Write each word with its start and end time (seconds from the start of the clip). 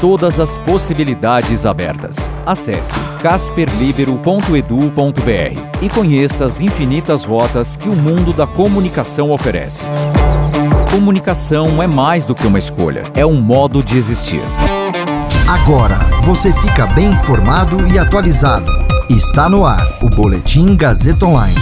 Todas 0.00 0.40
as 0.40 0.56
possibilidades 0.56 1.66
abertas. 1.66 2.32
Acesse 2.46 2.98
casperlibero.edu.br 3.22 5.82
e 5.82 5.90
conheça 5.90 6.46
as 6.46 6.62
infinitas 6.62 7.24
rotas 7.24 7.76
que 7.76 7.86
o 7.86 7.94
mundo 7.94 8.32
da 8.32 8.46
comunicação 8.46 9.30
oferece. 9.30 9.84
Comunicação 10.90 11.82
é 11.82 11.86
mais 11.86 12.24
do 12.24 12.34
que 12.34 12.46
uma 12.46 12.58
escolha, 12.58 13.12
é 13.14 13.26
um 13.26 13.42
modo 13.42 13.82
de 13.82 13.98
existir. 13.98 14.40
Agora 15.46 15.98
você 16.24 16.50
fica 16.50 16.86
bem 16.86 17.10
informado 17.10 17.86
e 17.88 17.98
atualizado. 17.98 18.72
Está 19.10 19.50
no 19.50 19.66
ar 19.66 19.86
o 20.00 20.08
Boletim 20.16 20.76
Gazeta 20.76 21.26
Online. 21.26 21.60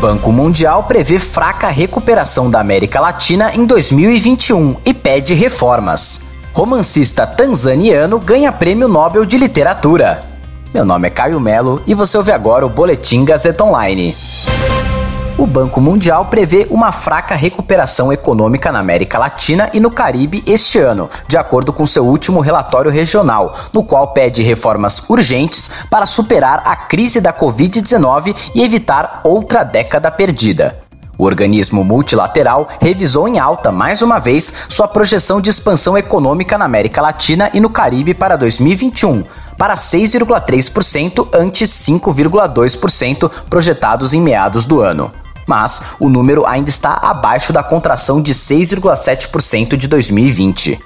Banco 0.00 0.32
Mundial 0.32 0.84
prevê 0.84 1.18
fraca 1.18 1.68
recuperação 1.68 2.50
da 2.50 2.60
América 2.60 2.98
Latina 2.98 3.52
em 3.54 3.66
2021 3.66 4.76
e 4.86 4.94
pede 4.94 5.34
reformas. 5.34 6.31
Romancista 6.52 7.26
tanzaniano 7.26 8.18
ganha 8.18 8.52
prêmio 8.52 8.86
Nobel 8.86 9.24
de 9.24 9.38
Literatura. 9.38 10.20
Meu 10.72 10.84
nome 10.84 11.08
é 11.08 11.10
Caio 11.10 11.40
Melo 11.40 11.82
e 11.86 11.94
você 11.94 12.16
ouve 12.16 12.30
agora 12.30 12.66
o 12.66 12.70
Boletim 12.70 13.24
Gazeta 13.24 13.64
Online 13.64 14.14
o 15.42 15.46
Banco 15.46 15.80
Mundial 15.80 16.26
prevê 16.26 16.68
uma 16.70 16.92
fraca 16.92 17.34
recuperação 17.34 18.12
econômica 18.12 18.70
na 18.70 18.78
América 18.78 19.18
Latina 19.18 19.68
e 19.72 19.80
no 19.80 19.90
Caribe 19.90 20.40
este 20.46 20.78
ano, 20.78 21.10
de 21.26 21.36
acordo 21.36 21.72
com 21.72 21.84
seu 21.84 22.06
último 22.06 22.40
relatório 22.40 22.92
regional, 22.92 23.52
no 23.72 23.82
qual 23.82 24.12
pede 24.12 24.42
reformas 24.44 25.02
urgentes 25.08 25.68
para 25.90 26.06
superar 26.06 26.62
a 26.64 26.76
crise 26.76 27.20
da 27.20 27.32
Covid-19 27.32 28.36
e 28.54 28.62
evitar 28.62 29.20
outra 29.24 29.64
década 29.64 30.12
perdida. 30.12 30.81
O 31.22 31.24
organismo 31.24 31.84
multilateral 31.84 32.66
revisou 32.80 33.28
em 33.28 33.38
alta 33.38 33.70
mais 33.70 34.02
uma 34.02 34.18
vez 34.18 34.52
sua 34.68 34.88
projeção 34.88 35.40
de 35.40 35.50
expansão 35.50 35.96
econômica 35.96 36.58
na 36.58 36.64
América 36.64 37.00
Latina 37.00 37.48
e 37.54 37.60
no 37.60 37.70
Caribe 37.70 38.12
para 38.12 38.34
2021, 38.34 39.22
para 39.56 39.74
6,3% 39.74 41.28
ante 41.32 41.64
5,2% 41.64 43.30
projetados 43.48 44.12
em 44.12 44.20
meados 44.20 44.66
do 44.66 44.80
ano 44.80 45.12
mas 45.46 45.82
o 45.98 46.08
número 46.08 46.46
ainda 46.46 46.70
está 46.70 46.94
abaixo 47.02 47.52
da 47.52 47.62
contração 47.62 48.22
de 48.22 48.32
6,7% 48.32 49.76
de 49.76 49.88
2020. 49.88 50.80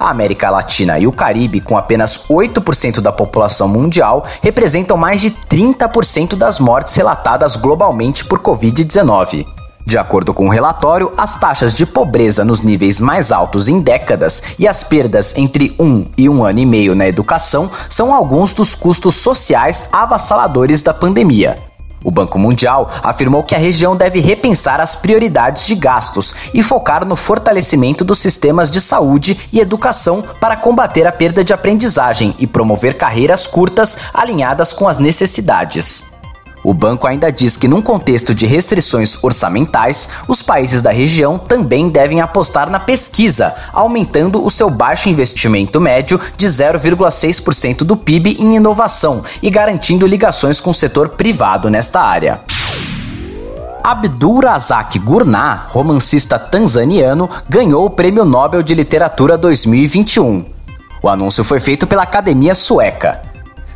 A 0.00 0.10
América 0.10 0.50
Latina 0.50 0.98
e 0.98 1.06
o 1.06 1.12
Caribe, 1.12 1.60
com 1.60 1.76
apenas 1.76 2.24
8% 2.28 3.00
da 3.00 3.12
população 3.12 3.68
mundial, 3.68 4.24
representam 4.42 4.96
mais 4.96 5.20
de 5.20 5.30
30% 5.30 6.34
das 6.36 6.58
mortes 6.58 6.94
relatadas 6.94 7.56
globalmente 7.56 8.24
por 8.24 8.40
Covid-19. 8.40 9.57
De 9.88 9.96
acordo 9.96 10.34
com 10.34 10.44
o 10.44 10.50
relatório, 10.50 11.10
as 11.16 11.40
taxas 11.40 11.72
de 11.72 11.86
pobreza 11.86 12.44
nos 12.44 12.60
níveis 12.60 13.00
mais 13.00 13.32
altos 13.32 13.68
em 13.68 13.80
décadas 13.80 14.42
e 14.58 14.68
as 14.68 14.84
perdas 14.84 15.34
entre 15.34 15.74
um 15.80 16.04
e 16.14 16.28
um 16.28 16.44
ano 16.44 16.58
e 16.58 16.66
meio 16.66 16.94
na 16.94 17.08
educação 17.08 17.70
são 17.88 18.12
alguns 18.12 18.52
dos 18.52 18.74
custos 18.74 19.14
sociais 19.14 19.88
avassaladores 19.90 20.82
da 20.82 20.92
pandemia. 20.92 21.56
O 22.04 22.10
Banco 22.10 22.38
Mundial 22.38 22.90
afirmou 23.02 23.42
que 23.42 23.54
a 23.54 23.58
região 23.58 23.96
deve 23.96 24.20
repensar 24.20 24.78
as 24.78 24.94
prioridades 24.94 25.64
de 25.64 25.74
gastos 25.74 26.34
e 26.52 26.62
focar 26.62 27.06
no 27.06 27.16
fortalecimento 27.16 28.04
dos 28.04 28.18
sistemas 28.18 28.70
de 28.70 28.82
saúde 28.82 29.40
e 29.50 29.58
educação 29.58 30.22
para 30.38 30.54
combater 30.54 31.06
a 31.06 31.12
perda 31.12 31.42
de 31.42 31.54
aprendizagem 31.54 32.36
e 32.38 32.46
promover 32.46 32.98
carreiras 32.98 33.46
curtas 33.46 33.96
alinhadas 34.12 34.74
com 34.74 34.86
as 34.86 34.98
necessidades. 34.98 36.04
O 36.68 36.74
banco 36.74 37.06
ainda 37.06 37.32
diz 37.32 37.56
que, 37.56 37.66
num 37.66 37.80
contexto 37.80 38.34
de 38.34 38.46
restrições 38.46 39.16
orçamentais, 39.24 40.06
os 40.28 40.42
países 40.42 40.82
da 40.82 40.90
região 40.90 41.38
também 41.38 41.88
devem 41.88 42.20
apostar 42.20 42.68
na 42.68 42.78
pesquisa, 42.78 43.54
aumentando 43.72 44.44
o 44.44 44.50
seu 44.50 44.68
baixo 44.68 45.08
investimento 45.08 45.80
médio 45.80 46.20
de 46.36 46.46
0,6% 46.46 47.84
do 47.84 47.96
PIB 47.96 48.36
em 48.38 48.56
inovação 48.56 49.22
e 49.42 49.48
garantindo 49.48 50.06
ligações 50.06 50.60
com 50.60 50.68
o 50.68 50.74
setor 50.74 51.08
privado 51.08 51.70
nesta 51.70 52.02
área. 52.02 52.42
Abdul 53.82 54.40
Razak 54.40 54.98
Gurnah, 54.98 55.64
romancista 55.68 56.38
tanzaniano, 56.38 57.30
ganhou 57.48 57.86
o 57.86 57.90
Prêmio 57.90 58.26
Nobel 58.26 58.62
de 58.62 58.74
Literatura 58.74 59.38
2021. 59.38 60.44
O 61.00 61.08
anúncio 61.08 61.42
foi 61.42 61.60
feito 61.60 61.86
pela 61.86 62.02
Academia 62.02 62.54
Sueca. 62.54 63.27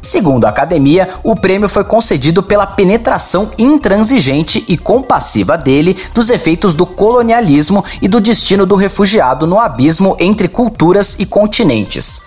Segundo 0.02 0.46
a 0.46 0.48
academia, 0.48 1.08
o 1.22 1.36
prêmio 1.36 1.68
foi 1.68 1.84
concedido 1.84 2.42
pela 2.42 2.66
penetração 2.66 3.52
intransigente 3.56 4.64
e 4.66 4.76
compassiva 4.76 5.56
dele 5.56 5.96
dos 6.12 6.28
efeitos 6.28 6.74
do 6.74 6.84
colonialismo 6.84 7.84
e 8.02 8.08
do 8.08 8.20
destino 8.20 8.66
do 8.66 8.74
refugiado 8.74 9.46
no 9.46 9.60
abismo 9.60 10.16
entre 10.18 10.48
culturas 10.48 11.16
e 11.20 11.24
continentes. 11.24 12.22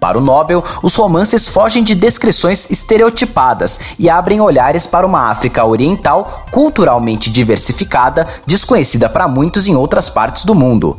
Para 0.00 0.18
o 0.18 0.20
Nobel, 0.20 0.64
os 0.82 0.96
romances 0.96 1.46
fogem 1.46 1.84
de 1.84 1.94
descrições 1.94 2.68
estereotipadas 2.68 3.78
e 3.96 4.10
abrem 4.10 4.40
olhares 4.40 4.86
para 4.86 5.06
uma 5.06 5.30
África 5.30 5.64
Oriental 5.64 6.46
culturalmente 6.50 7.30
diversificada, 7.30 8.26
desconhecida 8.44 9.08
para 9.08 9.28
muitos 9.28 9.68
em 9.68 9.76
outras 9.76 10.10
partes 10.10 10.44
do 10.44 10.54
mundo. 10.54 10.98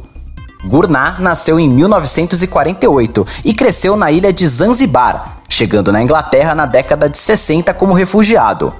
Gurnah 0.63 1.17
nasceu 1.19 1.59
em 1.59 1.67
1948 1.67 3.27
e 3.43 3.53
cresceu 3.53 3.97
na 3.97 4.11
ilha 4.11 4.31
de 4.31 4.47
Zanzibar, 4.47 5.40
chegando 5.51 5.91
na 5.91 6.01
Inglaterra 6.01 6.55
na 6.55 6.65
década 6.65 7.09
de 7.09 7.17
60 7.17 7.73
como 7.73 7.93
refugiado. 7.93 8.73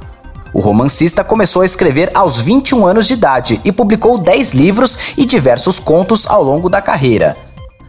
O 0.54 0.59
romancista 0.59 1.24
começou 1.24 1.62
a 1.62 1.66
escrever 1.66 2.09
aos 2.14 2.40
21 2.40 2.86
anos 2.86 3.08
de 3.08 3.14
idade 3.14 3.62
e 3.64 3.72
publicou 3.72 4.18
10 4.18 4.54
livros 4.54 4.98
e 5.18 5.26
diversos 5.26 5.80
contos 5.80 6.28
ao 6.28 6.42
longo 6.42 6.70
da 6.70 6.82
carreira. 6.82 7.38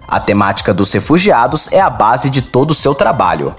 A 0.07 0.21
temática 0.21 0.75
dos 0.75 0.93
refugiados 0.93 1.73
é 1.73 1.81
a 1.81 1.89
base 1.89 2.29
de 2.29 2.43
todo 2.43 2.73
o 2.73 2.75
seu 2.75 2.95
trabalho. 2.95 3.55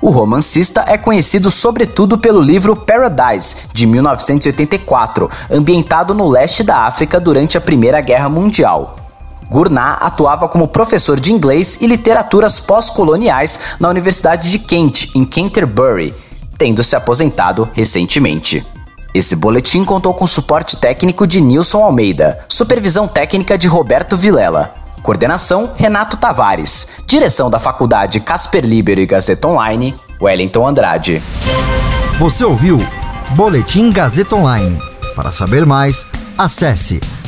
O 0.00 0.10
romancista 0.10 0.84
é 0.86 0.96
conhecido 0.96 1.50
sobretudo 1.50 2.16
pelo 2.16 2.40
livro 2.40 2.76
Paradise, 2.76 3.68
de 3.72 3.84
1984, 3.84 5.28
ambientado 5.50 6.14
no 6.14 6.28
leste 6.28 6.62
da 6.62 6.86
África 6.86 7.18
durante 7.20 7.58
a 7.58 7.60
Primeira 7.60 8.00
Guerra 8.00 8.28
Mundial. 8.28 9.07
Gurnah 9.50 9.94
atuava 9.94 10.48
como 10.48 10.68
professor 10.68 11.18
de 11.18 11.32
inglês 11.32 11.78
e 11.80 11.86
literaturas 11.86 12.60
pós-coloniais 12.60 13.76
na 13.80 13.88
Universidade 13.88 14.50
de 14.50 14.58
Kent, 14.58 15.10
em 15.14 15.24
Canterbury, 15.24 16.14
tendo 16.56 16.82
se 16.84 16.94
aposentado 16.94 17.68
recentemente. 17.72 18.64
Esse 19.14 19.34
boletim 19.34 19.84
contou 19.84 20.12
com 20.12 20.26
suporte 20.26 20.76
técnico 20.76 21.26
de 21.26 21.40
Nilson 21.40 21.82
Almeida, 21.82 22.40
supervisão 22.48 23.08
técnica 23.08 23.56
de 23.56 23.66
Roberto 23.66 24.16
Vilela, 24.16 24.74
coordenação 25.02 25.72
Renato 25.76 26.18
Tavares, 26.18 26.88
direção 27.06 27.48
da 27.48 27.58
Faculdade 27.58 28.20
Casper 28.20 28.64
Libero 28.64 29.00
e 29.00 29.06
Gazeta 29.06 29.48
Online, 29.48 29.98
Wellington 30.20 30.66
Andrade. 30.66 31.22
Você 32.18 32.44
ouviu 32.44 32.78
Boletim 33.30 33.90
Gazeta 33.90 34.36
Online. 34.36 34.78
Para 35.16 35.32
saber 35.32 35.64
mais, 35.64 36.06
acesse 36.36 37.00